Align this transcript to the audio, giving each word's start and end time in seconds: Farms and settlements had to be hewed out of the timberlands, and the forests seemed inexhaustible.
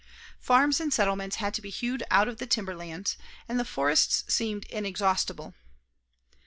Farms 0.39 0.81
and 0.81 0.91
settlements 0.91 1.35
had 1.35 1.53
to 1.53 1.61
be 1.61 1.69
hewed 1.69 2.01
out 2.09 2.27
of 2.27 2.37
the 2.37 2.47
timberlands, 2.47 3.17
and 3.47 3.59
the 3.59 3.63
forests 3.63 4.23
seemed 4.27 4.65
inexhaustible. 4.71 5.53